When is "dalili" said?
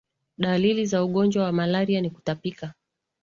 0.37-0.85